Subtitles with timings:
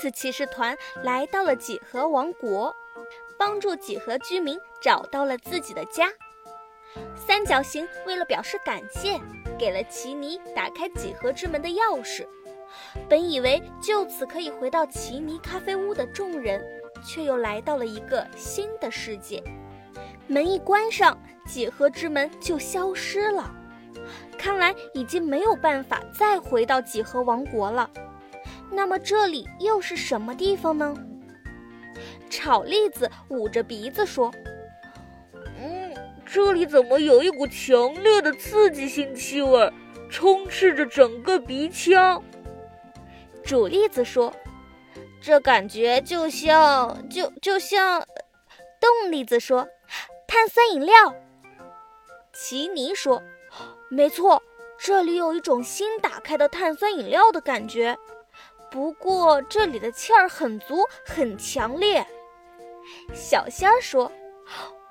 [0.00, 2.74] 次骑士团来到了几何王国，
[3.38, 6.10] 帮助几何居民找到了自己的家。
[7.14, 9.20] 三角形为了表示感谢，
[9.58, 12.26] 给了奇尼打开几何之门的钥匙。
[13.10, 16.64] 本以为就此可以回到奇尼咖啡屋的众人，
[17.04, 19.44] 却又来到了一个新的世界。
[20.26, 23.54] 门一关上，几何之门就消失了。
[24.38, 27.90] 看来已经没有办法再回到几何王国了。
[28.70, 30.94] 那么这里又是什么地方呢？
[32.30, 34.32] 炒栗子捂着鼻子说
[35.58, 35.92] ：“嗯，
[36.24, 39.70] 这里怎么有一股强烈的刺激性气味，
[40.08, 42.22] 充斥着整个鼻腔？”
[43.42, 44.32] 煮栗子说
[45.20, 47.08] ：“这感觉就像……
[47.08, 48.06] 就就像……”
[48.80, 49.68] 冻栗子说
[50.28, 50.94] ：“碳酸饮料。”
[52.32, 53.20] 奇尼说
[53.90, 54.40] ：“没错，
[54.78, 57.98] 这里有一种新打开的碳酸饮料的感觉。”
[58.70, 62.06] 不过这里的气儿很足，很强烈。
[63.12, 64.10] 小仙儿说：“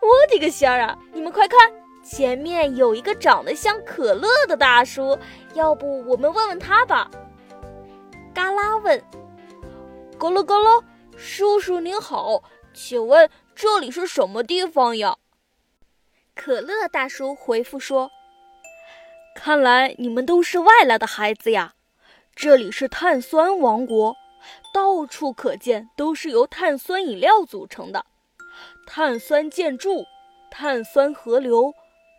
[0.00, 0.96] 我的个仙儿啊！
[1.12, 1.58] 你们快看，
[2.04, 5.18] 前面有一个长得像可乐的大叔，
[5.54, 7.10] 要不我们问问他吧？”
[8.32, 8.98] 嘎啦问
[10.18, 10.82] ：“咕噜咕噜，
[11.16, 15.16] 叔叔您好，请问这里是什么地方呀？”
[16.34, 18.10] 可乐大叔回复说
[19.36, 21.73] ：“看来你们都是外来的孩子呀。”
[22.36, 24.16] 这里是碳酸王国，
[24.72, 28.04] 到处可见都是由碳酸饮料组成的，
[28.86, 30.04] 碳酸建筑、
[30.50, 31.72] 碳酸河流，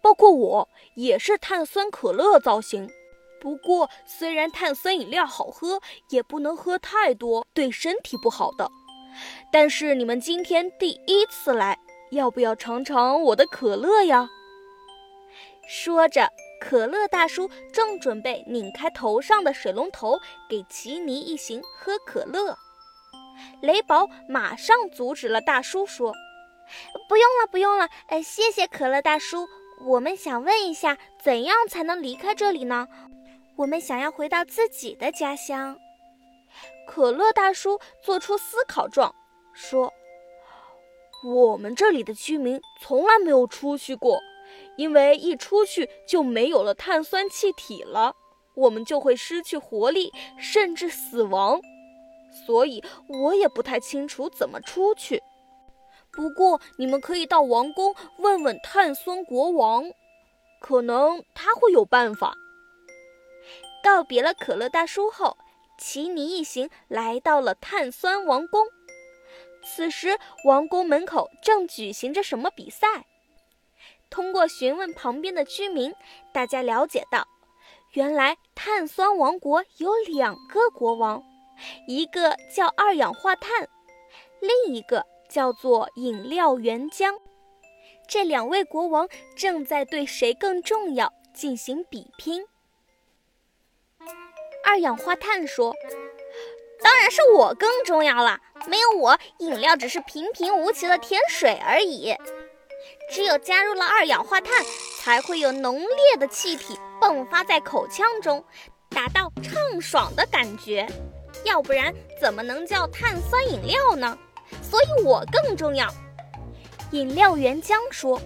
[0.00, 2.88] 包括我也是碳酸可乐造型。
[3.38, 8.68] 不过，虽然碳酸饮料好喝，也不能喝太多，对身体不好的。
[9.52, 11.78] 但是你们今天第一次来，
[12.10, 14.28] 要不要尝尝我的可乐呀？
[15.68, 16.30] 说着。
[16.60, 22.58] 可乐大叔正准备拧开头上的水龙头，给奇尼一行喝可乐。
[23.62, 26.12] 雷宝马上阻止了大叔，说
[27.08, 29.46] ：“不用了，不用了，呃，谢谢可乐大叔。
[29.86, 32.88] 我们想问一下，怎样才能离开这里呢？
[33.56, 35.78] 我们想要回到自己的家乡。”
[36.88, 39.14] 可乐大叔做出思考状，
[39.52, 39.92] 说
[41.24, 44.18] ：“我们这里的居民从来没有出去过。”
[44.76, 48.14] 因为一出去就没有了碳酸气体了，
[48.54, 51.60] 我们就会失去活力，甚至死亡。
[52.46, 55.22] 所以我也不太清楚怎么出去。
[56.10, 59.84] 不过你们可以到王宫问问碳酸国王，
[60.60, 62.34] 可能他会有办法。
[63.82, 65.36] 告别了可乐大叔后，
[65.78, 68.66] 奇尼一行来到了碳酸王宫。
[69.64, 73.06] 此时，王宫门口正举行着什么比赛？
[74.10, 75.94] 通过询问旁边的居民，
[76.32, 77.26] 大家了解到，
[77.92, 81.22] 原来碳酸王国有两个国王，
[81.86, 83.68] 一个叫二氧化碳，
[84.40, 87.14] 另一个叫做饮料原浆。
[88.08, 92.46] 这两位国王正在对谁更重要进行比拼。
[94.64, 95.74] 二氧化碳说
[96.82, 102.14] ：“当然是我更重要了，没有我，饮料只是平平无奇的甜水而已。”
[103.10, 104.64] 只有加入了二氧化碳，
[104.98, 108.44] 才会有浓烈的气体迸发在口腔中，
[108.88, 110.86] 达到畅爽的感觉。
[111.44, 114.18] 要不然怎么能叫碳酸饮料呢？
[114.62, 115.86] 所以我更重要。
[116.90, 118.20] 饮料原浆说：“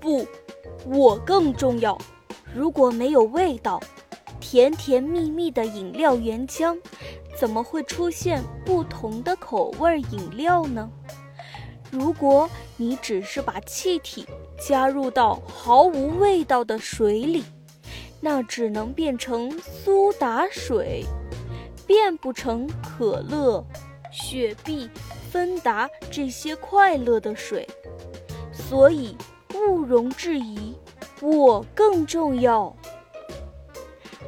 [0.00, 0.26] 不，
[0.86, 1.96] 我更重要。
[2.54, 3.80] 如果没有味道，
[4.40, 6.78] 甜甜蜜蜜的饮料原浆，
[7.38, 10.90] 怎么会出现不同的口味饮料呢？”
[11.94, 14.26] 如果你只是把气体
[14.58, 17.44] 加入到毫无味道的水里，
[18.20, 21.04] 那只能变成苏打水，
[21.86, 23.64] 变不成可乐、
[24.10, 24.90] 雪碧、
[25.30, 27.64] 芬达这些快乐的水。
[28.52, 29.16] 所以
[29.54, 30.74] 毋容置疑，
[31.22, 32.74] 我更重要。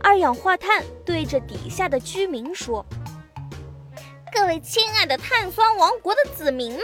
[0.00, 2.84] 二氧化碳对着底下的居民说。
[4.60, 6.82] 亲爱的碳酸王国的子民们，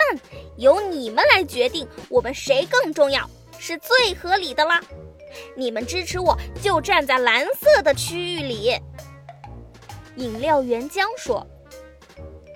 [0.56, 3.28] 由你们来决定我们谁更重要，
[3.58, 4.82] 是最合理的啦。
[5.56, 8.74] 你们支持我，就站在蓝色的区域里。
[10.16, 11.46] 饮料原浆说：“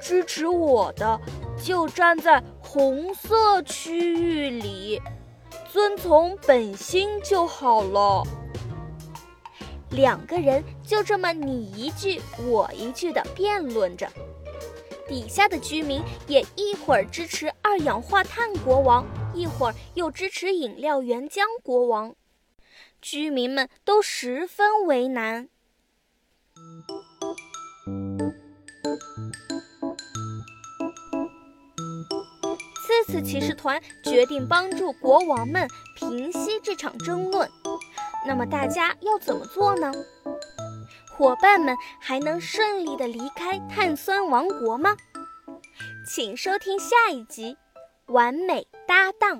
[0.02, 1.20] 支持我的，
[1.62, 5.00] 就站在红色区域里，
[5.70, 8.24] 遵从本心就好了。”
[9.90, 14.10] 两个人就这么你一句我一句的辩论着。
[15.08, 22.14] 底下的居民也一会儿支持二氧化碳国王一会儿又支持饮料原浆国王。
[23.00, 25.48] 居民们都十分为难。
[32.86, 35.66] 这次骑士团决定帮助国王们
[35.96, 37.50] 平息这场争论。
[38.24, 39.92] 那么大家要怎么做呢？
[41.22, 44.96] 伙伴们还能顺利的离开碳酸王国吗？
[46.04, 47.56] 请收听下一集
[48.12, 49.38] 《完美搭档》。